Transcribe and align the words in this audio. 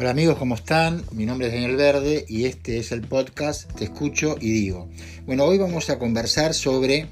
Hola 0.00 0.10
amigos, 0.10 0.38
¿cómo 0.38 0.54
están? 0.54 1.02
Mi 1.10 1.26
nombre 1.26 1.48
es 1.48 1.52
Daniel 1.52 1.74
Verde 1.74 2.24
y 2.28 2.44
este 2.44 2.78
es 2.78 2.92
el 2.92 3.00
podcast 3.00 3.68
Te 3.72 3.82
escucho 3.82 4.36
y 4.40 4.52
digo. 4.52 4.88
Bueno, 5.26 5.42
hoy 5.42 5.58
vamos 5.58 5.90
a 5.90 5.98
conversar 5.98 6.54
sobre 6.54 7.06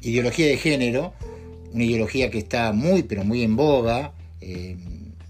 ideología 0.00 0.46
de 0.46 0.56
género, 0.56 1.12
una 1.74 1.84
ideología 1.84 2.30
que 2.30 2.38
está 2.38 2.72
muy, 2.72 3.02
pero 3.02 3.22
muy 3.22 3.42
en 3.42 3.54
boga, 3.54 4.14
eh, 4.40 4.78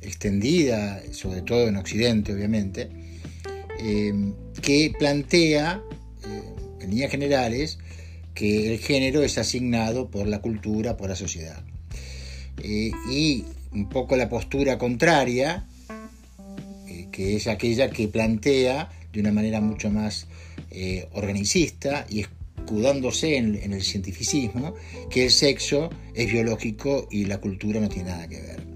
extendida, 0.01 1.03
sobre 1.11 1.43
todo 1.43 1.67
en 1.67 1.75
Occidente, 1.75 2.33
obviamente, 2.33 2.89
eh, 3.81 4.15
que 4.63 4.93
plantea, 4.97 5.83
eh, 6.25 6.43
en 6.83 6.91
líneas 6.91 7.11
generales, 7.11 7.79
que 8.33 8.73
el 8.73 8.79
género 8.79 9.25
es 9.25 9.39
asignado 9.39 10.09
por 10.09 10.29
la 10.29 10.41
cultura, 10.41 10.97
por 10.97 11.09
la 11.09 11.17
sociedad. 11.17 11.65
y 12.63 13.45
un 13.73 13.89
poco 13.89 14.17
la 14.17 14.29
postura 14.29 14.79
contraria, 14.79 15.67
que 17.13 17.37
es 17.37 17.47
aquella 17.47 17.91
que 17.91 18.09
plantea 18.09 18.91
de 19.13 19.21
una 19.21 19.33
manera 19.33 19.61
mucho 19.61 19.91
más 19.91 20.27
eh, 20.71 21.09
organicista 21.13 22.07
y 22.09 22.21
escudándose 22.21 23.37
en, 23.37 23.73
el 23.73 23.83
cientificismo 23.83 24.75
que 25.09 25.25
el 25.25 25.31
sexo 25.31 25.91
es 26.15 26.31
biológico 26.31 27.09
y 27.11 27.25
la 27.25 27.39
cultura 27.39 27.81
no 27.81 27.89
tiene 27.89 28.11
nada 28.11 28.29
que 28.29 28.41
ver. 28.41 28.67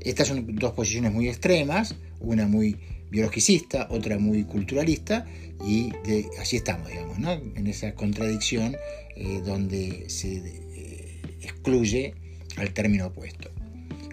Estas 0.00 0.28
son 0.28 0.54
dos 0.56 0.72
posiciones 0.72 1.12
muy 1.12 1.28
extremas, 1.28 1.94
una 2.20 2.46
muy 2.46 2.76
biologicista, 3.10 3.88
otra 3.90 4.18
muy 4.18 4.44
culturalista, 4.44 5.26
y 5.66 5.92
así 6.40 6.56
estamos, 6.56 6.88
digamos, 6.88 7.18
¿no? 7.18 7.32
en 7.32 7.66
esa 7.66 7.94
contradicción 7.94 8.76
eh, 9.16 9.40
donde 9.44 10.04
se 10.08 10.36
eh, 10.36 11.20
excluye 11.40 12.14
al 12.56 12.72
término 12.72 13.06
opuesto. 13.06 13.50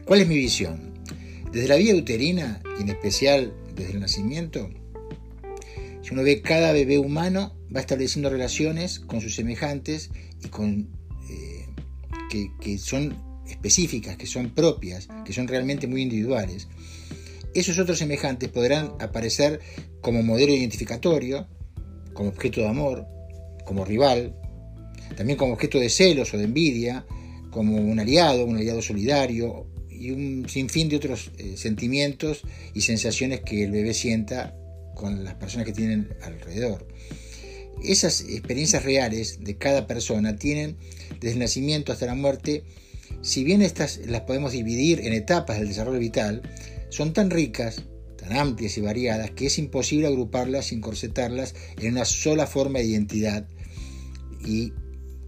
¿Cuál 0.06 0.22
es 0.22 0.28
mi 0.28 0.36
visión? 0.36 0.89
Desde 1.52 1.68
la 1.68 1.78
vida 1.78 1.96
uterina, 1.96 2.62
y 2.78 2.84
en 2.84 2.90
especial 2.90 3.54
desde 3.76 3.94
el 3.94 4.00
nacimiento, 4.00 4.70
si 6.04 6.14
uno 6.14 6.24
ve 6.24 6.42
cada 6.42 6.72
bebé 6.72 7.00
humano, 7.00 7.56
va 7.76 7.80
estableciendo 7.80 8.30
relaciones 8.30 9.00
con 9.00 9.20
sus 9.22 9.36
semejantes 9.36 10.12
y 10.44 10.50
con, 10.50 10.90
eh, 11.30 11.66
que, 12.60 12.78
son 12.78 13.16
específicas, 13.48 14.16
que 14.16 14.28
son 14.28 14.54
propias, 14.54 15.08
que 15.26 15.34
son 15.34 15.48
realmente 15.48 15.88
muy 15.88 16.04
individuales. 16.04 16.68
Esos 17.56 17.80
otros 17.80 17.98
semejantes 17.98 18.50
podrán 18.50 18.94
aparecer 19.00 19.60
como 20.02 20.22
modelo 20.22 20.54
identificatorio, 20.54 21.48
como 22.14 22.30
objeto 22.30 22.62
de 22.62 22.68
amor, 22.68 23.08
como 23.66 23.86
rival, 23.86 24.36
también 25.18 25.38
como 25.38 25.54
objeto 25.54 25.80
de 25.80 25.90
celos 25.90 26.34
o 26.34 26.38
de 26.38 26.44
envidia, 26.44 27.06
como 27.50 27.78
un 27.78 28.00
aliado, 28.00 28.46
un 28.46 28.58
aliado 28.58 28.82
solidario 28.82 29.66
y 30.00 30.12
un 30.12 30.48
sinfín 30.48 30.90
de 30.90 30.96
otros 30.96 31.32
eh, 31.38 31.58
sentimientos 31.58 32.42
y 32.74 32.82
sensaciones 32.82 33.42
que 33.42 33.64
el 33.64 33.72
bebé 33.72 33.94
sienta 33.94 34.56
con 34.96 35.24
las 35.24 35.36
personas 35.36 35.66
que 35.66 35.74
tienen 35.74 36.10
alrededor. 36.22 36.88
Esas 37.84 38.22
experiencias 38.22 38.84
reales 38.84 39.40
de 39.42 39.58
cada 39.58 39.88
persona 39.88 40.36
tienen 40.36 40.78
desde 41.20 41.34
el 41.34 41.40
nacimiento 41.40 41.92
hasta 41.92 42.06
la 42.06 42.16
muerte, 42.16 42.64
si 43.22 43.44
bien 43.44 43.62
estas 43.62 44.00
las 44.06 44.22
podemos 44.22 44.52
dividir 44.52 45.02
en 45.02 45.14
etapas 45.14 45.60
del 45.60 45.70
desarrollo 45.70 46.00
vital, 46.00 46.42
son 46.90 47.14
tan 47.14 47.30
ricas, 47.30 47.84
tan 48.18 48.34
amplias 48.34 48.78
y 48.78 48.82
variadas 48.82 49.32
que 49.32 49.46
es 49.46 49.58
imposible 49.58 50.08
agruparlas, 50.08 50.72
encorsetarlas 50.72 51.56
en 51.80 51.94
una 51.94 52.06
sola 52.06 52.48
forma 52.48 52.80
de 52.80 52.86
identidad 52.86 53.48
y 54.46 54.74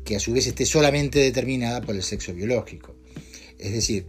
que 0.03 0.15
a 0.15 0.19
su 0.19 0.33
vez 0.33 0.47
esté 0.47 0.65
solamente 0.65 1.19
determinada 1.19 1.81
por 1.81 1.95
el 1.95 2.03
sexo 2.03 2.33
biológico. 2.33 2.95
Es 3.57 3.71
decir, 3.73 4.07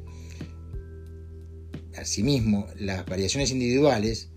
Asimismo, 1.97 2.67
las 2.79 3.05
variaciones 3.07 3.51
individuales, 3.51 4.31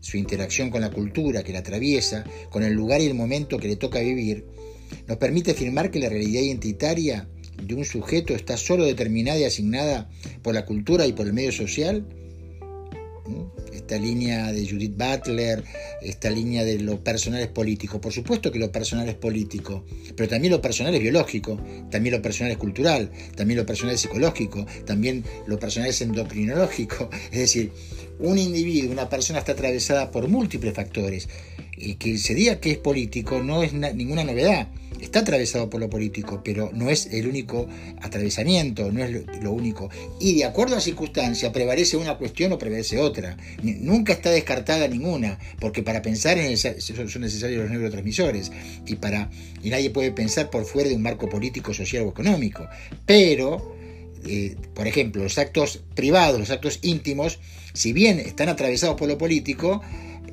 su 0.00 0.16
interacción 0.16 0.70
con 0.70 0.80
la 0.80 0.90
cultura 0.90 1.42
que 1.42 1.52
la 1.52 1.58
atraviesa, 1.60 2.24
con 2.50 2.62
el 2.62 2.72
lugar 2.72 3.00
y 3.00 3.06
el 3.06 3.14
momento 3.14 3.58
que 3.58 3.68
le 3.68 3.76
toca 3.76 4.00
vivir, 4.00 4.46
nos 5.06 5.18
permite 5.18 5.52
afirmar 5.52 5.90
que 5.90 6.00
la 6.00 6.08
realidad 6.08 6.42
identitaria 6.42 7.28
de 7.62 7.74
un 7.74 7.84
sujeto 7.84 8.34
está 8.34 8.56
solo 8.56 8.84
determinada 8.84 9.38
y 9.38 9.44
asignada 9.44 10.08
por 10.42 10.54
la 10.54 10.64
cultura 10.64 11.06
y 11.06 11.12
por 11.12 11.26
el 11.26 11.32
medio 11.32 11.52
social 11.52 12.06
esta 13.90 14.00
línea 14.00 14.52
de 14.52 14.68
Judith 14.68 14.96
Butler, 14.96 15.64
esta 16.00 16.30
línea 16.30 16.64
de 16.64 16.78
lo 16.78 17.02
personal 17.02 17.40
es 17.40 17.48
político. 17.48 18.00
Por 18.00 18.12
supuesto 18.12 18.52
que 18.52 18.60
lo 18.60 18.70
personal 18.70 19.08
es 19.08 19.16
político, 19.16 19.84
pero 20.14 20.28
también 20.28 20.52
lo 20.52 20.62
personal 20.62 20.94
es 20.94 21.00
biológico, 21.00 21.60
también 21.90 22.14
lo 22.14 22.22
personal 22.22 22.52
es 22.52 22.58
cultural, 22.58 23.10
también 23.34 23.58
lo 23.58 23.66
personal 23.66 23.96
es 23.96 24.02
psicológico, 24.02 24.64
también 24.86 25.24
lo 25.48 25.58
personal 25.58 25.90
es 25.90 26.00
endocrinológico. 26.02 27.10
Es 27.32 27.38
decir, 27.40 27.72
un 28.20 28.38
individuo, 28.38 28.92
una 28.92 29.08
persona 29.08 29.40
está 29.40 29.52
atravesada 29.52 30.12
por 30.12 30.28
múltiples 30.28 30.72
factores. 30.72 31.28
Y 31.76 31.94
que 31.94 32.16
se 32.16 32.34
diga 32.34 32.60
que 32.60 32.70
es 32.70 32.78
político 32.78 33.42
no 33.42 33.64
es 33.64 33.72
ninguna 33.72 34.22
novedad 34.22 34.68
está 35.00 35.20
atravesado 35.20 35.70
por 35.70 35.80
lo 35.80 35.90
político, 35.90 36.42
pero 36.44 36.70
no 36.72 36.90
es 36.90 37.06
el 37.06 37.26
único 37.26 37.68
atravesamiento, 38.00 38.92
no 38.92 39.04
es 39.04 39.10
lo, 39.42 39.52
único. 39.52 39.90
Y 40.20 40.36
de 40.36 40.44
acuerdo 40.44 40.76
a 40.76 40.80
circunstancia, 40.80 41.52
prevalece 41.52 41.96
una 41.96 42.16
cuestión 42.16 42.52
o 42.52 42.58
prevalece 42.58 42.98
otra. 42.98 43.36
Nunca 43.62 44.12
está 44.12 44.30
descartada 44.30 44.86
ninguna, 44.88 45.38
porque 45.58 45.82
para 45.82 46.02
pensar 46.02 46.38
son 46.56 47.22
necesarios 47.22 47.62
los 47.62 47.70
neurotransmisores 47.70 48.52
y, 48.86 48.96
para, 48.96 49.30
y 49.62 49.70
nadie 49.70 49.90
puede 49.90 50.12
pensar 50.12 50.50
por 50.50 50.64
fuera 50.64 50.88
de 50.88 50.94
un 50.94 51.02
marco 51.02 51.28
político, 51.28 51.74
social 51.74 52.04
o 52.04 52.10
económico. 52.10 52.68
Pero, 53.06 53.76
eh, 54.26 54.56
por 54.74 54.86
ejemplo, 54.86 55.22
los 55.22 55.38
actos 55.38 55.82
privados, 55.94 56.38
los 56.38 56.50
actos 56.50 56.78
íntimos, 56.82 57.38
si 57.72 57.92
bien 57.92 58.18
están 58.18 58.48
atravesados 58.48 58.96
por 58.96 59.08
lo 59.08 59.18
político, 59.18 59.80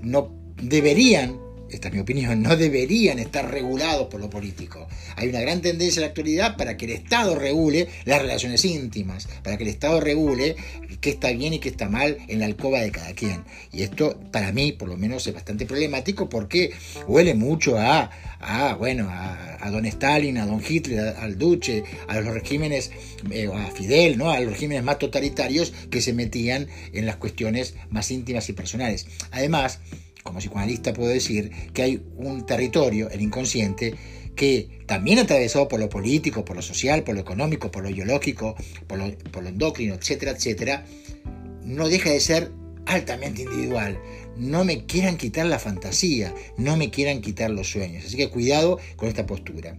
no 0.02 0.32
deberían 0.62 1.47
esta 1.70 1.88
es 1.90 1.94
mi 1.94 2.00
opinión, 2.00 2.42
no 2.42 2.56
deberían 2.56 3.20
estar 3.20 3.50
regulados 3.52 4.08
por 4.08 4.20
lo 4.20 4.30
político. 4.30 4.88
Hay 5.16 5.30
una 5.30 5.42
gran 5.42 5.62
tendencia 5.62 6.00
en 6.00 6.02
la 6.02 6.08
actualidad 6.08 6.58
para 6.58 6.78
que 6.78 6.86
el 6.86 6.92
Estado 6.92 7.36
regule 7.36 7.88
las 8.06 8.22
relaciones 8.22 8.64
íntimas, 8.66 9.28
para 9.44 9.58
que 9.58 9.64
el 9.64 9.70
Estado 9.70 10.00
regule 10.00 10.56
qué 11.02 11.10
está 11.10 11.32
bien 11.32 11.54
y 11.54 11.60
qué 11.60 11.70
está 11.70 11.90
mal 11.90 12.18
en 12.28 12.40
la 12.40 12.46
alcoba 12.46 12.80
de 12.80 12.92
cada 12.92 13.14
quien. 13.14 13.44
Y 13.72 13.84
esto 13.84 14.20
para 14.32 14.52
mí 14.52 14.72
por 14.72 14.90
lo 14.90 14.98
menos 14.98 15.28
es 15.28 15.34
bastante 15.34 15.66
problemático 15.66 16.30
porque 16.30 16.72
huele 17.08 17.34
mucho 17.34 17.78
a, 17.78 18.10
bueno, 18.78 19.08
a, 19.10 19.70
don 19.72 19.86
Stalin, 19.86 20.38
a 20.38 20.46
don 20.46 20.64
Hitler, 20.68 21.16
al 21.20 21.38
Duce, 21.38 21.84
a 22.08 22.20
los 22.22 22.34
regímenes, 22.34 22.92
eh, 23.32 23.50
a 23.54 23.72
Fidel, 23.72 24.18
¿no? 24.18 24.32
a 24.32 24.40
los 24.40 24.54
regímenes 24.54 24.84
más 24.84 25.00
totalitarios 25.00 25.74
que 25.92 26.02
se 26.02 26.14
metían 26.14 26.68
en 26.94 27.06
las 27.06 27.18
cuestiones 27.18 27.76
más 27.90 28.10
íntimas 28.12 28.48
y 28.50 28.54
personales. 28.54 29.08
Además, 29.32 29.80
como 30.28 30.40
psicoanalista 30.40 30.94
puedo 30.94 31.10
decir 31.10 31.50
que 31.74 31.82
hay 31.82 32.04
un 32.18 32.46
territorio, 32.46 33.10
el 33.10 33.22
inconsciente, 33.22 33.96
que 34.36 34.82
también 34.86 35.20
atravesado 35.20 35.68
por 35.70 35.80
lo 35.80 35.90
político, 35.90 36.44
por 36.44 36.58
lo 36.58 36.62
social, 36.62 37.04
por 37.04 37.16
lo 37.16 37.22
económico, 37.22 37.72
por 37.72 37.84
lo 37.84 37.90
biológico, 37.90 38.56
por 38.88 39.00
lo, 39.00 39.18
por 39.32 39.44
lo 39.44 39.50
endocrino, 39.50 39.96
etcétera, 39.96 40.34
etcétera, 40.34 40.86
no 41.64 41.88
deja 41.88 42.12
de 42.12 42.20
ser 42.20 42.52
altamente 42.86 43.44
individual. 43.44 44.00
No 44.38 44.66
me 44.66 44.86
quieran 44.86 45.18
quitar 45.18 45.46
la 45.46 45.60
fantasía, 45.60 46.36
no 46.58 46.76
me 46.76 46.92
quieran 46.92 47.22
quitar 47.22 47.50
los 47.50 47.70
sueños. 47.70 48.06
Así 48.06 48.18
que 48.18 48.30
cuidado 48.30 48.80
con 48.98 49.08
esta 49.08 49.26
postura. 49.26 49.78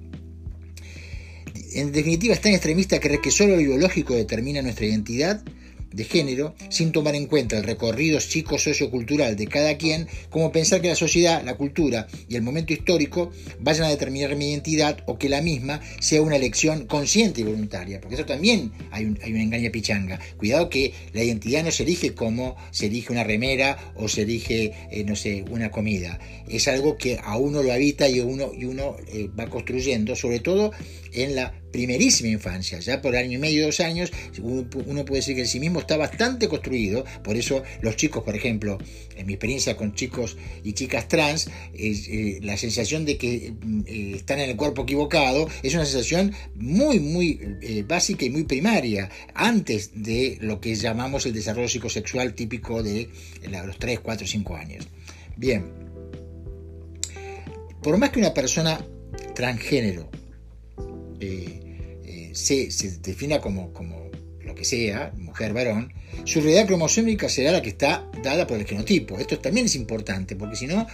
En 1.75 1.93
definitiva, 1.93 2.33
es 2.33 2.41
tan 2.41 2.53
extremista 2.53 2.99
creer 2.99 3.21
que 3.21 3.31
solo 3.31 3.55
lo 3.55 3.59
biológico 3.59 4.15
determina 4.15 4.63
nuestra 4.63 4.87
identidad 4.87 5.45
de 5.93 6.05
género 6.05 6.55
sin 6.71 6.93
tomar 6.93 7.15
en 7.15 7.27
cuenta 7.27 7.57
el 7.57 7.65
recorrido 7.65 8.21
psicosociocultural 8.21 9.37
de 9.37 9.47
cada 9.47 9.77
quien, 9.77 10.09
como 10.31 10.53
pensar 10.53 10.81
que 10.81 10.89
la 10.89 10.95
sociedad, 10.95 11.43
la 11.45 11.57
cultura 11.57 12.07
y 12.29 12.37
el 12.37 12.43
momento 12.43 12.73
histórico 12.73 13.31
vayan 13.61 13.85
a 13.85 13.91
determinar 13.91 14.37
mi 14.37 14.51
identidad 14.51 14.99
o 15.07 15.19
que 15.19 15.29
la 15.29 15.43
misma 15.43 15.81
sea 16.01 16.23
una 16.23 16.37
elección 16.37 16.87
consciente 16.87 17.41
y 17.41 17.45
voluntaria, 17.45 18.01
porque 18.01 18.17
eso 18.17 18.27
también 18.27 18.73
hay, 18.91 19.05
un, 19.05 19.19
hay 19.23 19.33
una 19.33 19.43
engaña 19.43 19.71
pichanga. 19.71 20.19
Cuidado 20.37 20.69
que 20.69 20.93
la 21.13 21.23
identidad 21.23 21.65
no 21.65 21.71
se 21.71 21.83
elige 21.83 22.15
como 22.15 22.57
se 22.71 22.87
elige 22.87 23.13
una 23.13 23.25
remera 23.25 23.93
o 23.97 24.09
se 24.09 24.23
elige, 24.23 24.73
eh, 24.91 25.05
no 25.05 25.17
sé, 25.17 25.45
una 25.51 25.71
comida. 25.71 26.19
Es 26.49 26.69
algo 26.69 26.97
que 26.97 27.19
a 27.23 27.37
uno 27.37 27.63
lo 27.63 27.73
habita 27.73 28.09
y 28.09 28.21
uno, 28.21 28.53
y 28.57 28.65
uno 28.65 28.97
eh, 29.13 29.29
va 29.39 29.47
construyendo, 29.49 30.17
sobre 30.17 30.41
todo 30.41 30.73
en 31.13 31.35
la 31.35 31.55
primerísima 31.73 32.31
infancia, 32.31 32.79
ya 32.81 33.01
por 33.01 33.17
año 33.17 33.33
y 33.33 33.39
medio, 33.39 33.67
dos 33.67 33.81
años, 33.81 34.11
uno 34.43 35.05
puede 35.05 35.21
decir 35.21 35.35
que 35.35 35.43
el 35.43 35.49
sí 35.49 35.61
mismo 35.61 35.81
está 35.81 35.97
bastante 35.97 36.49
construido, 36.49 37.05
por 37.23 37.37
eso 37.37 37.63
los 37.83 37.97
chicos, 37.97 38.23
por 38.25 38.35
ejemplo, 38.35 38.79
en 39.17 39.27
mi 39.27 39.35
experiencia 39.35 39.77
con 39.77 39.95
chicos 39.95 40.37
y 40.65 40.73
chicas 40.73 41.09
trans, 41.09 41.51
eh, 41.75 42.39
la 42.43 42.57
sensación 42.57 43.05
de 43.05 43.19
que 43.19 43.53
mm, 43.61 43.81
eh, 43.87 44.13
están 44.17 44.41
en 44.41 44.51
el 44.51 44.57
cuerpo 44.57 44.83
equivocado 44.83 45.49
es 45.63 45.75
una 45.75 45.85
sensación 45.85 46.33
muy, 46.55 47.01
muy 47.01 47.41
eh, 47.63 47.85
básica 47.87 48.25
y 48.25 48.31
muy 48.31 48.45
primaria, 48.45 49.11
antes 49.35 49.91
de 49.95 50.39
lo 50.41 50.61
que 50.61 50.75
llamamos 50.75 51.27
el 51.27 51.33
desarrollo 51.33 51.69
psicosexual 51.69 52.35
típico 52.35 52.83
de 52.83 53.09
los 53.51 53.79
3, 53.79 54.01
4, 54.01 54.27
5 54.27 54.57
años. 54.57 54.89
Bien, 55.37 55.67
por 57.83 57.97
más 57.99 58.11
que 58.11 58.19
una 58.19 58.35
persona 58.35 58.85
transgénero 59.35 60.11
se, 62.33 62.69
defina 63.03 63.41
como, 63.41 63.73
como 63.73 64.09
que 64.59 64.65
sea, 64.65 65.13
mujer, 65.17 65.53
varón, 65.55 65.93
su 66.25 66.41
realidad 66.41 66.67
cromosómica 66.67 67.29
será 67.29 67.53
la 67.53 67.63
que 67.63 67.71
está 67.71 68.11
dada 68.23 68.47
por 68.47 68.59
el 68.59 68.67
genotipo. 68.67 69.19
Esto 69.19 69.39
también 69.39 69.67
es 69.67 69.77
importante, 69.77 70.37
porque 70.37 70.57
si 70.57 70.67
no, 70.67 70.87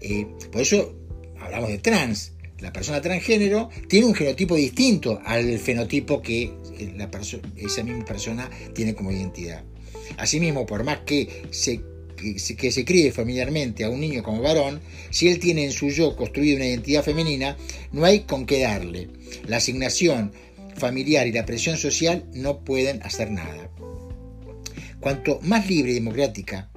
eh, 0.00 0.26
por 0.50 0.60
eso 0.60 0.94
hablamos 1.40 1.70
de 1.70 1.78
trans. 1.78 2.32
La 2.58 2.72
persona 2.72 3.00
transgénero 3.00 3.70
tiene 3.88 4.06
un 4.06 4.14
genotipo 4.14 4.54
distinto 4.54 5.20
al 5.24 5.58
fenotipo 5.58 6.22
que 6.22 6.52
esa 7.56 7.82
misma 7.82 8.04
persona 8.04 8.48
tiene 8.74 8.94
como 8.94 9.10
identidad. 9.10 9.64
Asimismo, 10.16 10.66
por 10.66 10.84
más 10.84 11.00
que 11.00 11.42
se 11.50 11.80
que, 12.14 12.72
se 12.72 12.84
críe 12.84 13.12
familiarmente 13.12 13.84
a 13.84 13.90
un 13.90 14.00
niño 14.00 14.22
como 14.22 14.42
varón, 14.42 14.80
si 15.10 15.28
él 15.28 15.38
tiene 15.38 15.64
en 15.64 15.72
su 15.72 15.90
yo 15.90 16.16
construido 16.16 16.56
una 16.56 16.66
identidad 16.66 17.02
femenina, 17.02 17.56
no 17.92 18.04
hay 18.04 18.20
con 18.20 18.46
qué 18.46 18.60
darle. 18.60 19.08
La 19.46 19.58
asignación 19.58 20.32
familiar 20.76 21.26
y 21.26 21.32
la 21.32 21.44
presión 21.44 21.76
social 21.76 22.24
no 22.34 22.60
pueden 22.64 23.02
hacer 23.02 23.30
nada. 23.30 23.70
Cuanto 25.00 25.40
más 25.42 25.68
libre 25.68 25.92
y 25.92 25.94
democrática 25.94 26.70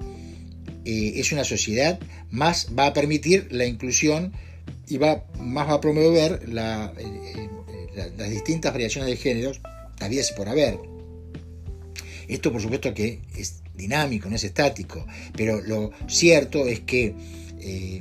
eh, 0.84 1.12
es 1.16 1.32
una 1.32 1.44
sociedad, 1.44 1.98
más 2.30 2.68
va 2.76 2.86
a 2.86 2.92
permitir 2.92 3.48
la 3.50 3.66
inclusión 3.66 4.32
y 4.88 4.98
va, 4.98 5.24
más 5.38 5.68
va 5.68 5.74
a 5.74 5.80
promover 5.80 6.42
eh, 6.46 7.48
eh, 7.96 8.12
las 8.16 8.30
distintas 8.30 8.72
variaciones 8.72 9.10
de 9.10 9.16
géneros, 9.16 9.60
todavía 9.96 10.22
si 10.22 10.34
por 10.34 10.48
haber. 10.48 10.78
Esto 12.28 12.52
por 12.52 12.60
supuesto 12.60 12.92
que 12.92 13.20
es 13.36 13.62
dinámico, 13.76 14.28
no 14.28 14.36
es 14.36 14.44
estático, 14.44 15.06
pero 15.36 15.60
lo 15.60 15.92
cierto 16.06 16.66
es 16.66 16.80
que 16.80 17.14
eh, 17.60 18.00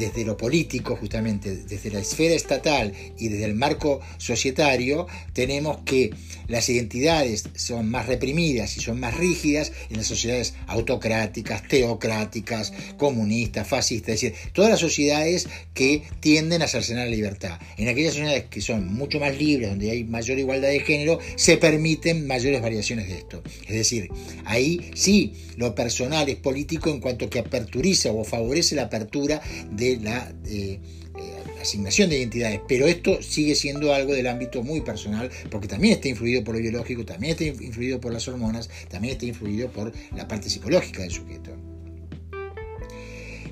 desde 0.00 0.24
lo 0.24 0.36
político, 0.36 0.96
justamente, 0.96 1.54
desde 1.54 1.90
la 1.90 2.00
esfera 2.00 2.34
estatal 2.34 2.92
y 3.18 3.28
desde 3.28 3.44
el 3.44 3.54
marco 3.54 4.00
societario, 4.16 5.06
tenemos 5.34 5.80
que 5.84 6.10
las 6.48 6.68
identidades 6.70 7.44
son 7.54 7.90
más 7.90 8.06
reprimidas 8.06 8.76
y 8.78 8.80
son 8.80 8.98
más 8.98 9.14
rígidas 9.14 9.72
en 9.90 9.98
las 9.98 10.06
sociedades 10.06 10.54
autocráticas, 10.66 11.68
teocráticas, 11.68 12.72
comunistas, 12.96 13.68
fascistas, 13.68 14.14
es 14.14 14.20
decir, 14.22 14.50
todas 14.54 14.70
las 14.70 14.80
sociedades 14.80 15.48
que 15.74 16.02
tienden 16.20 16.62
a 16.62 16.66
cercenar 16.66 17.04
la 17.06 17.14
libertad. 17.14 17.60
En 17.76 17.88
aquellas 17.88 18.14
sociedades 18.14 18.44
que 18.44 18.62
son 18.62 18.92
mucho 18.92 19.20
más 19.20 19.36
libres, 19.36 19.68
donde 19.68 19.90
hay 19.90 20.04
mayor 20.04 20.38
igualdad 20.38 20.70
de 20.70 20.80
género, 20.80 21.18
se 21.36 21.58
permiten 21.58 22.26
mayores 22.26 22.62
variaciones 22.62 23.08
de 23.08 23.18
esto. 23.18 23.42
Es 23.68 23.74
decir, 23.74 24.08
ahí 24.46 24.90
sí 24.94 25.34
lo 25.56 25.74
personal 25.74 26.26
es 26.30 26.36
político 26.36 26.88
en 26.88 27.00
cuanto 27.00 27.28
que 27.28 27.38
aperturiza 27.38 28.10
o 28.12 28.24
favorece 28.24 28.74
la 28.76 28.84
apertura 28.84 29.42
de 29.70 29.89
la 29.98 30.32
eh, 30.46 30.78
eh, 31.16 31.60
asignación 31.60 32.10
de 32.10 32.18
identidades, 32.18 32.60
pero 32.68 32.86
esto 32.86 33.22
sigue 33.22 33.54
siendo 33.54 33.92
algo 33.94 34.12
del 34.12 34.26
ámbito 34.26 34.62
muy 34.62 34.80
personal, 34.80 35.30
porque 35.50 35.68
también 35.68 35.94
está 35.94 36.08
influido 36.08 36.44
por 36.44 36.54
lo 36.54 36.60
biológico, 36.60 37.04
también 37.04 37.32
está 37.32 37.44
influido 37.44 38.00
por 38.00 38.12
las 38.12 38.26
hormonas, 38.28 38.70
también 38.88 39.14
está 39.14 39.26
influido 39.26 39.70
por 39.70 39.92
la 40.16 40.26
parte 40.28 40.48
psicológica 40.48 41.02
del 41.02 41.10
sujeto. 41.10 41.69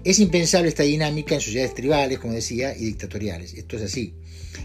Es 0.05 0.19
impensable 0.21 0.69
esta 0.69 0.85
dinámica 0.85 1.35
en 1.35 1.41
sociedades 1.41 1.75
tribales, 1.75 2.19
como 2.19 2.35
decía, 2.35 2.77
y 2.77 2.85
dictatoriales. 2.85 3.55
Esto 3.55 3.77
es 3.77 3.83
así. 3.83 4.15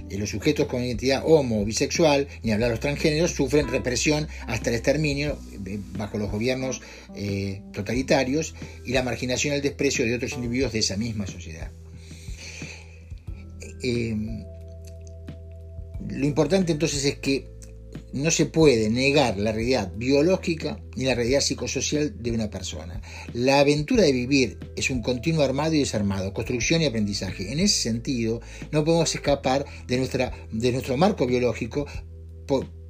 Eh, 0.10 0.18
los 0.18 0.30
sujetos 0.30 0.68
con 0.68 0.84
identidad 0.84 1.24
homo 1.26 1.62
o 1.62 1.66
bisexual, 1.66 2.28
ni 2.44 2.52
hablar 2.52 2.72
los 2.72 2.80
transgéneros, 2.80 3.32
sufren 3.32 3.68
represión 3.68 4.28
hasta 4.48 4.70
el 4.70 4.76
exterminio 4.76 5.38
eh, 5.66 5.80
bajo 5.98 6.18
los 6.18 6.32
gobiernos 6.32 6.82
eh, 7.16 7.62
totalitarios 7.74 8.56
y 8.86 8.94
la 8.94 9.04
marginación 9.04 9.54
y 9.54 9.58
el 9.58 9.64
desprecio 9.64 10.06
de 10.06 10.16
otros 10.16 10.34
individuos 10.34 10.72
de 10.74 10.80
esa 10.80 10.98
misma 10.98 11.28
sociedad. 11.28 11.72
lo 16.10 16.26
importante 16.26 16.72
entonces 16.72 17.04
es 17.04 17.18
que 17.18 17.53
no 18.14 18.30
se 18.30 18.46
puede 18.46 18.90
negar 18.90 19.38
la 19.38 19.52
realidad 19.52 19.92
biológica 19.96 20.80
ni 20.96 21.06
la 21.06 21.16
realidad 21.16 21.42
psicosocial 21.42 22.22
de 22.22 22.32
una 22.32 22.50
persona. 22.50 23.02
La 23.34 23.60
aventura 23.60 24.04
de 24.04 24.12
vivir 24.12 24.60
es 24.76 24.92
un 24.92 25.02
continuo 25.02 25.44
armado 25.44 25.74
y 25.74 25.80
desarmado, 25.80 26.32
construcción 26.32 26.82
y 26.82 26.86
aprendizaje. 26.86 27.52
En 27.52 27.60
ese 27.60 27.82
sentido, 27.82 28.40
no 28.72 28.84
podemos 28.86 29.14
escapar 29.14 29.66
de, 29.88 29.98
nuestra, 29.98 30.32
de 30.52 30.72
nuestro 30.72 30.96
marco 30.96 31.26
biológico, 31.26 31.88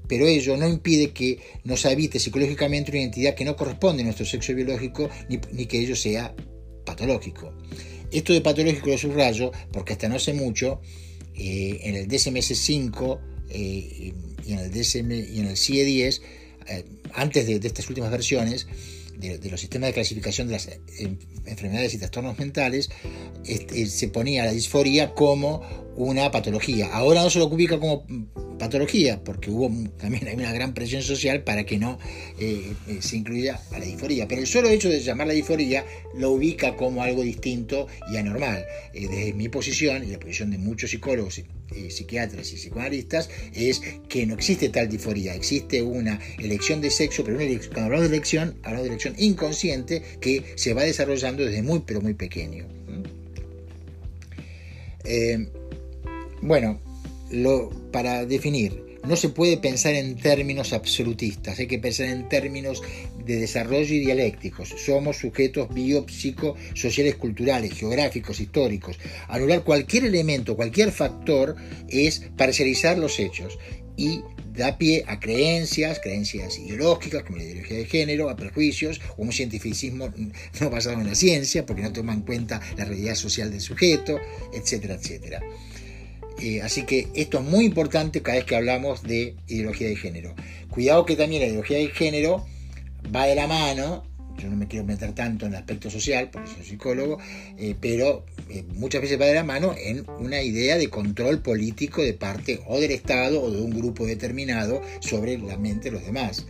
pero 0.08 0.28
ello 0.28 0.58
no 0.58 0.68
impide 0.68 1.12
que 1.12 1.40
nos 1.64 1.86
habite 1.86 2.20
psicológicamente 2.20 2.92
una 2.92 3.00
identidad 3.00 3.34
que 3.34 3.46
no 3.46 3.56
corresponde 3.56 4.02
a 4.04 4.06
nuestro 4.06 4.26
sexo 4.26 4.54
biológico 4.54 5.10
ni, 5.30 5.66
que 5.66 5.80
ello 5.80 5.96
sea 5.96 6.36
patológico. 6.86 7.54
Esto 8.12 8.34
de 8.34 8.42
patológico 8.42 8.90
lo 8.90 8.98
subrayo 8.98 9.52
porque 9.72 9.94
hasta 9.94 10.10
no 10.10 10.16
hace 10.16 10.34
mucho, 10.34 10.82
eh, 11.34 11.80
en 11.84 11.96
el 11.96 12.08
DSM-5, 13.54 14.14
y 14.46 14.54
en 14.54 14.60
el 14.60 14.72
DSM 14.72 15.12
y 15.12 15.40
en 15.40 15.48
el 15.48 15.58
CIE 15.58 15.86
10, 15.86 16.22
eh, 16.68 16.86
antes 17.14 17.48
de, 17.48 17.56
estas 17.56 17.88
últimas 17.90 18.12
versiones, 18.12 18.68
de, 19.18 19.40
los 19.50 19.60
sistemas 19.60 19.90
de 19.90 19.94
clasificación 19.94 20.48
de 20.48 20.54
las 20.54 20.68
eh, 20.68 20.80
enfermedades 21.46 21.94
y 21.94 21.98
trastornos 21.98 22.38
mentales, 22.38 22.90
este, 23.46 23.86
se 23.86 24.08
ponía 24.10 24.46
la 24.46 24.52
disforia 24.52 25.14
como 25.14 25.62
una 25.96 26.32
patología. 26.32 26.90
Ahora 26.94 27.22
no 27.22 27.30
se 27.30 27.40
lo 27.40 27.46
ubica 27.46 27.80
como 27.80 28.06
patología, 28.64 29.22
porque 29.24 29.52
hubo 29.52 29.70
también 29.98 30.28
una 30.34 30.54
gran 30.54 30.74
presión 30.74 31.02
social 31.02 31.44
para 31.44 31.66
que 31.66 31.78
no 31.78 32.00
eh, 32.40 32.74
eh, 32.88 32.98
se 33.02 33.18
incluya 33.18 33.60
a 33.72 33.80
la 33.80 33.86
disforía. 33.86 34.28
Pero 34.28 34.42
el 34.42 34.48
solo 34.48 34.70
hecho 34.70 34.90
de 34.90 35.02
llamarla 35.02 35.34
disforía 35.34 35.86
lo 36.16 36.32
ubica 36.32 36.76
como 36.76 37.04
algo 37.04 37.24
distinto 37.24 37.88
y 38.12 38.18
anormal. 38.18 38.66
Eh, 38.94 39.08
desde 39.08 39.34
mi 39.34 39.50
posición 39.50 40.04
y 40.04 40.08
la 40.08 40.20
posición 40.20 40.52
de 40.52 40.58
muchos 40.58 40.92
psicólogos, 40.92 41.42
psiquiatras 41.90 42.52
y 42.54 42.56
psicoanalistas, 42.56 43.30
es 43.54 43.82
que 44.08 44.26
no 44.26 44.36
existe 44.36 44.70
tal 44.70 44.88
disforía, 44.88 45.34
existe 45.34 45.82
una 45.82 46.20
elección 46.38 46.82
de 46.82 46.92
sexo, 46.92 47.24
pero 47.24 47.38
cuando 47.38 47.86
hablamos 47.86 48.10
de 48.10 48.16
elección, 48.16 48.56
hablamos 48.62 48.84
de 48.84 48.90
elección 48.90 49.16
inconsciente 49.18 50.04
que 50.22 50.54
se 50.56 50.74
va 50.74 50.84
desarrollando 50.84 51.44
desde 51.44 51.64
muy, 51.64 51.82
pero 51.86 52.00
muy 52.00 52.14
pequeño. 52.14 52.68
bueno, 56.42 56.80
lo, 57.34 57.70
para 57.92 58.26
definir, 58.26 59.00
no 59.04 59.18
se 59.18 59.30
puede 59.30 59.58
pensar 59.58 59.96
en 59.96 60.16
términos 60.16 60.72
absolutistas, 60.72 61.60
hay 61.60 61.68
que 61.68 61.80
pensar 61.80 62.08
en 62.08 62.30
términos 62.30 62.82
de 63.26 63.38
desarrollo 63.38 63.94
y 63.94 64.00
dialécticos. 64.00 64.70
Somos 64.70 65.18
sujetos 65.18 65.74
bio, 65.74 66.06
psico, 66.08 66.56
sociales, 66.74 67.16
culturales, 67.16 67.74
geográficos, 67.74 68.40
históricos. 68.40 68.98
Anular 69.28 69.64
cualquier 69.64 70.06
elemento, 70.06 70.56
cualquier 70.56 70.92
factor 70.92 71.56
es 71.90 72.24
parcializar 72.38 72.98
los 72.98 73.20
hechos 73.20 73.58
y 73.98 74.22
da 74.54 74.78
pie 74.78 75.04
a 75.08 75.20
creencias, 75.20 76.00
creencias 76.00 76.60
ideológicas 76.60 77.24
como 77.24 77.38
la 77.38 77.44
ideología 77.44 77.78
de 77.78 77.86
género, 77.86 78.30
a 78.30 78.36
prejuicios 78.36 79.02
un 79.18 79.32
cientificismo 79.32 80.14
no 80.62 80.70
basado 80.70 81.02
en 81.02 81.08
la 81.08 81.16
ciencia 81.16 81.66
porque 81.66 81.82
no 81.82 81.92
toma 81.92 82.14
en 82.14 82.22
cuenta 82.22 82.62
la 82.78 82.86
realidad 82.86 83.16
social 83.16 83.52
del 83.52 83.62
sujeto, 83.62 84.20
etcétera, 84.54 84.96
etcétera. 84.96 85.42
Eh, 86.42 86.62
así 86.62 86.84
que 86.84 87.08
esto 87.14 87.40
es 87.40 87.44
muy 87.44 87.66
importante 87.66 88.22
cada 88.22 88.38
vez 88.38 88.46
que 88.46 88.56
hablamos 88.56 89.04
de 89.04 89.36
ideología 89.48 89.88
de 89.88 89.96
género. 89.96 90.36
Cuidado 90.70 91.06
que 91.06 91.16
también 91.16 91.42
la 91.42 91.48
ideología 91.48 91.78
de 91.78 91.90
género 91.90 92.46
va 93.16 93.26
de 93.26 93.36
la 93.36 93.48
mano 93.48 94.04
yo 94.38 94.50
no 94.50 94.56
me 94.56 94.68
quiero 94.68 94.86
meter 94.86 95.14
tanto 95.14 95.46
en 95.46 95.54
el 95.54 95.60
aspecto 95.60 95.90
social, 95.90 96.30
porque 96.32 96.50
soy 96.50 96.64
psicólogo, 96.64 97.18
eh, 97.58 97.76
pero 97.80 98.26
eh, 98.50 98.64
muchas 98.76 99.02
veces 99.02 99.20
va 99.20 99.26
de 99.26 99.36
la 99.36 99.44
mano 99.44 99.76
en 99.78 100.06
una 100.20 100.42
idea 100.42 100.78
de 100.78 100.90
control 100.90 101.42
político 101.42 102.02
de 102.02 102.14
parte 102.14 102.60
o 102.68 102.80
del 102.80 102.92
Estado 102.92 103.42
o 103.42 103.52
de 103.52 103.62
un 103.62 103.72
grupo 103.72 104.06
determinado 104.06 104.82
sobre 105.00 105.38
la 105.38 105.58
mente 105.58 105.90
de 105.90 105.92
los 105.92 106.06
demás. 106.06 106.46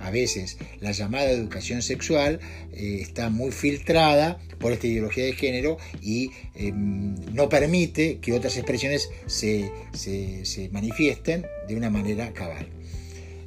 A 0.00 0.10
veces 0.10 0.58
la 0.80 0.92
llamada 0.92 1.30
educación 1.30 1.82
sexual 1.82 2.40
eh, 2.72 2.98
está 3.00 3.30
muy 3.30 3.52
filtrada 3.52 4.38
por 4.58 4.72
esta 4.72 4.86
ideología 4.86 5.24
de 5.24 5.32
género 5.32 5.76
y 6.00 6.30
em, 6.54 7.14
no 7.32 7.48
permite 7.48 8.18
que 8.18 8.32
otras 8.32 8.56
expresiones 8.56 9.10
se, 9.26 9.70
se 9.92 10.68
manifiesten 10.70 11.46
de 11.68 11.76
una 11.76 11.90
manera 11.90 12.32
cabal. 12.32 12.66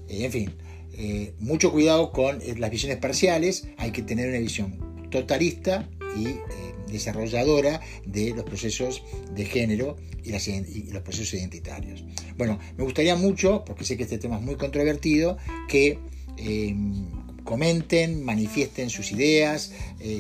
en 0.10 0.32
fin, 0.32 0.54
eh, 0.98 1.34
mucho 1.40 1.72
cuidado 1.74 2.12
con 2.12 2.42
eh, 2.42 2.56
las 2.58 2.72
visiones 2.72 2.98
parciales, 3.00 3.68
hay 3.78 3.92
que 3.92 4.02
tener 4.02 4.30
una 4.30 4.40
visión 4.40 5.10
totalista 5.10 5.90
y 6.16 6.28
eh, 6.28 6.42
desarrolladora 6.88 7.82
de 8.06 8.32
los 8.32 8.46
procesos 8.46 9.04
de 9.34 9.46
género 9.46 9.98
y, 10.24 10.32
los 10.32 11.02
procesos 11.04 11.34
identitarios. 11.34 12.06
Bueno, 12.38 12.60
me 12.78 12.84
gustaría 12.86 13.16
mucho, 13.16 13.64
porque 13.66 13.84
sé 13.84 13.98
que 13.98 14.04
este 14.04 14.18
tema 14.18 14.38
es 14.38 14.42
muy 14.42 14.56
controvertido, 14.56 15.38
que 15.68 16.00
comenten, 17.44 18.24
manifiesten 18.24 18.90
sus 18.90 19.12
ideas, 19.12 19.72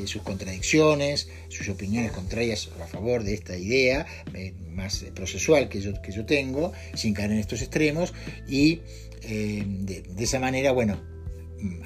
sus 0.05 0.21
contradicciones, 0.21 1.27
sus 1.49 1.67
opiniones 1.69 2.11
contrarias 2.11 2.69
a 2.81 2.85
favor 2.85 3.23
de 3.23 3.33
esta 3.33 3.57
idea 3.57 4.05
más 4.75 5.05
procesual 5.15 5.69
que 5.69 5.81
yo, 5.81 5.99
que 6.01 6.11
yo 6.11 6.25
tengo, 6.25 6.71
sin 6.93 7.13
caer 7.13 7.31
en 7.31 7.39
estos 7.39 7.61
extremos, 7.61 8.13
y 8.47 8.81
eh, 9.27 9.63
de, 9.65 10.23
esa 10.23 10.39
manera, 10.39 10.71
bueno, 10.71 11.01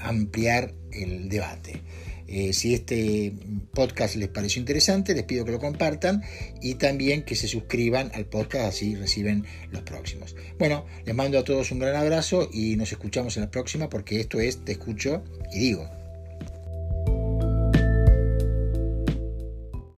ampliar 0.01 0.73
el 0.91 1.29
debate. 1.29 1.81
Eh, 2.27 2.53
si 2.53 2.75
este 2.75 3.33
podcast 3.73 4.15
les 4.15 4.27
pareció 4.29 4.59
interesante, 4.59 5.15
les 5.15 5.23
pido 5.23 5.45
que 5.45 5.51
lo 5.51 5.59
compartan 5.59 6.21
y 6.61 6.75
también 6.75 7.23
que 7.23 7.35
se 7.35 7.47
suscriban 7.47 8.11
al 8.13 8.25
podcast, 8.25 8.65
así 8.65 8.95
reciben 8.95 9.45
los 9.71 9.81
próximos. 9.81 10.35
Bueno, 10.59 10.85
les 11.05 11.15
mando 11.15 11.39
a 11.39 11.43
todos 11.43 11.71
un 11.71 11.79
gran 11.79 11.95
abrazo 11.95 12.47
y 12.53 12.75
nos 12.75 12.91
escuchamos 12.91 13.35
en 13.37 13.43
la 13.43 13.51
próxima 13.51 13.89
porque 13.89 14.19
esto 14.19 14.39
es 14.39 14.63
Te 14.63 14.73
escucho 14.73 15.23
y 15.51 15.59
digo. 15.59 15.98